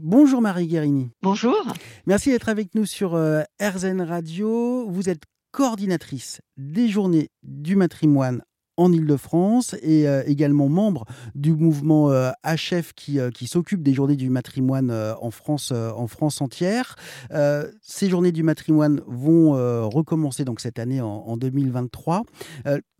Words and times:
Bonjour 0.00 0.40
Marie 0.40 0.68
Guérini. 0.68 1.10
Bonjour. 1.22 1.56
Merci 2.06 2.30
d'être 2.30 2.48
avec 2.48 2.76
nous 2.76 2.86
sur 2.86 3.16
euh, 3.16 3.42
RZN 3.60 4.00
Radio. 4.00 4.88
Vous 4.88 5.08
êtes 5.08 5.24
coordinatrice 5.50 6.40
des 6.56 6.88
journées 6.88 7.30
du 7.42 7.74
matrimoine 7.74 8.42
en 8.76 8.92
Ile-de-France 8.92 9.74
et 9.82 10.06
euh, 10.06 10.22
également 10.24 10.68
membre 10.68 11.04
du 11.34 11.52
mouvement 11.52 12.12
HF 12.44 12.92
euh, 13.16 13.30
qui, 13.32 13.48
s'occupe 13.48 13.82
des 13.82 13.92
journées 13.92 14.14
du 14.14 14.30
matrimoine 14.30 14.92
en, 15.20 15.32
France, 15.32 15.72
en 15.72 16.06
France 16.06 16.40
entière. 16.40 16.94
ces 17.82 18.08
journées 18.08 18.30
du 18.30 18.44
matrimoine 18.44 19.00
vont 19.08 19.54
recommencer 19.88 20.44
donc 20.44 20.60
cette 20.60 20.78
année 20.78 21.00
en 21.00 21.36
2023. 21.36 22.22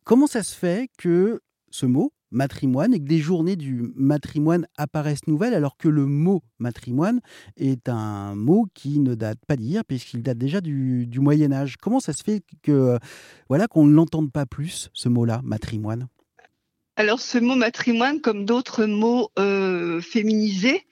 comment 0.03 0.27
ça 0.27 0.43
se 0.43 0.57
fait 0.57 0.91
que 0.99 1.41
ce 1.71 1.87
mot, 1.87 2.12
matrimoine 2.30 2.95
et 2.95 2.98
que 2.98 3.04
des 3.04 3.18
journées 3.18 3.56
du 3.56 3.92
matrimoine 3.95 4.66
apparaissent 4.77 5.27
nouvelles 5.27 5.54
alors 5.54 5.77
que 5.77 5.88
le 5.88 6.06
mot 6.06 6.42
matrimoine 6.58 7.20
est 7.56 7.88
un 7.88 8.34
mot 8.34 8.66
qui 8.74 8.98
ne 8.98 9.14
date 9.14 9.38
pas 9.46 9.56
d'hier 9.56 9.84
puisqu'il 9.84 10.23
date 10.23 10.38
déjà 10.38 10.60
du, 10.60 11.09
Moyen 11.19 11.52
Âge. 11.52 11.77
Comment 11.77 12.00
ça 12.00 12.12
se 12.12 12.22
fait 12.22 12.42
que 12.62 12.98
voilà 13.48 13.66
qu'on 13.66 13.86
ne 13.86 13.92
l'entende 13.92 14.30
pas 14.30 14.46
plus 14.46 14.91
ce 14.92 15.09
mot-là, 15.09 15.41
matrimoine? 15.42 16.09
Alors 16.96 17.20
ce 17.20 17.38
mot 17.38 17.55
matrimoine, 17.55 18.20
comme 18.20 18.45
d'autres 18.45 18.84
mots 18.84 19.30
euh, 19.38 20.00
féminisés, 20.00 20.84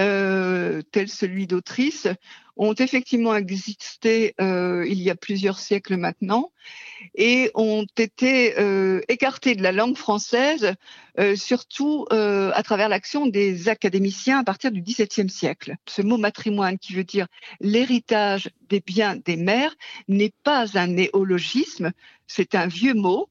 euh, 0.00 0.49
tels 0.90 1.08
celui 1.08 1.46
d'autrice, 1.46 2.08
ont 2.60 2.74
effectivement 2.74 3.34
existé 3.34 4.34
euh, 4.38 4.84
il 4.86 5.00
y 5.00 5.08
a 5.08 5.14
plusieurs 5.14 5.58
siècles 5.58 5.96
maintenant 5.96 6.52
et 7.14 7.50
ont 7.54 7.86
été 7.96 8.58
euh, 8.58 9.00
écartés 9.08 9.54
de 9.54 9.62
la 9.62 9.72
langue 9.72 9.96
française, 9.96 10.74
euh, 11.18 11.36
surtout 11.36 12.06
à 12.10 12.62
travers 12.62 12.90
l'action 12.90 13.26
des 13.26 13.70
académiciens 13.70 14.40
à 14.40 14.44
partir 14.44 14.70
du 14.70 14.82
XVIIe 14.82 15.30
siècle. 15.30 15.76
Ce 15.86 16.02
mot 16.02 16.18
matrimoine, 16.18 16.78
qui 16.78 16.92
veut 16.92 17.04
dire 17.04 17.28
l'héritage 17.60 18.50
des 18.68 18.80
biens 18.80 19.16
des 19.16 19.36
mères, 19.36 19.74
n'est 20.08 20.34
pas 20.44 20.78
un 20.78 20.88
néologisme, 20.88 21.92
c'est 22.26 22.54
un 22.54 22.66
vieux 22.66 22.94
mot 22.94 23.30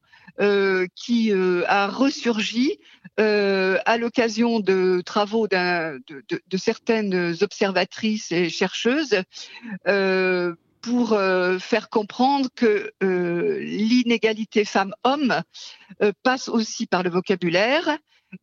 qui 0.96 1.32
a 1.32 1.86
ressurgi 1.86 2.78
euh, 3.18 3.78
à 3.86 3.98
l'occasion 3.98 4.60
de 4.60 5.02
travaux 5.04 5.48
de, 5.48 6.00
certaines 6.56 7.36
observatrices 7.40 8.32
et 8.32 8.48
chercheuses 8.48 9.22
pour 10.80 11.10
faire 11.10 11.90
comprendre 11.90 12.48
que 12.54 12.92
l'inégalité 13.00 14.64
femmes-hommes 14.64 15.42
passe 16.22 16.48
aussi 16.48 16.86
par 16.86 17.02
le 17.02 17.10
vocabulaire 17.10 17.98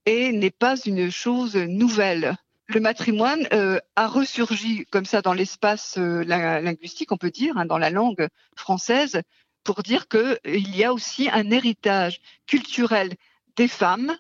et 0.06 0.32
n'est 0.32 0.52
pas 0.52 0.76
une 0.86 1.10
chose 1.10 1.56
nouvelle. 1.56 2.36
Le 2.68 2.80
matrimoine 2.80 3.48
a 3.96 4.08
ressurgi 4.08 4.86
comme 4.92 5.06
ça 5.06 5.22
dans 5.22 5.34
l'espace 5.34 5.98
linguistique, 5.98 7.12
on 7.12 7.18
peut 7.18 7.32
dire, 7.32 7.58
hein, 7.58 7.66
dans 7.66 7.80
la 7.80 7.90
langue 7.90 8.28
française, 8.56 9.22
pour 9.68 9.84
dire 9.84 10.08
qu'il 10.08 10.76
y 10.78 10.86
a 10.86 10.94
aussi 10.94 11.30
un 11.30 11.52
héritage 11.52 12.22
culturel 12.46 13.16
des 13.58 13.68
femmes 13.68 14.16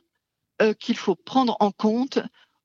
euh, 0.61 0.73
qu'il 0.73 0.97
faut 0.97 1.16
prendre 1.16 1.55
en 1.59 1.72
compte 1.72 2.19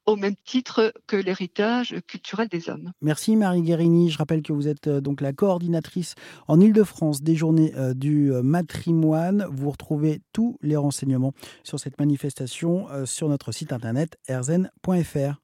au 0.04 0.16
même 0.16 0.34
titre 0.44 0.92
que 1.06 1.16
l'héritage 1.16 1.94
culturel 2.08 2.48
des 2.48 2.68
hommes. 2.68 2.92
Merci 3.00 3.36
Marie 3.36 3.62
Guérini. 3.62 4.10
Je 4.10 4.18
rappelle 4.18 4.42
que 4.42 4.52
vous 4.52 4.66
êtes 4.66 4.88
euh, 4.88 5.00
donc 5.00 5.20
la 5.20 5.32
coordinatrice 5.32 6.16
en 6.48 6.58
Ile-de-France 6.58 7.22
des 7.22 7.36
journées 7.36 7.72
euh, 7.76 7.94
du 7.94 8.32
matrimoine. 8.42 9.46
Vous 9.50 9.70
retrouvez 9.70 10.22
tous 10.32 10.56
les 10.60 10.76
renseignements 10.76 11.32
sur 11.62 11.78
cette 11.78 11.98
manifestation 11.98 12.86
sur 13.04 13.28
notre 13.28 13.52
site 13.52 13.72
internet 13.72 14.18
erzen.fr. 14.26 15.40